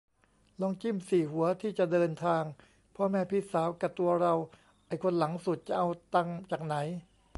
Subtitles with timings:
[0.61, 2.43] ลองจิ้มสี่หัวที่จะเดินทาง
[2.95, 4.33] พ่อ แม่ พี่สาว กะตัวเรา
[4.87, 6.75] ไอ้คนหลังสุดจะเอาตังค์จากไหน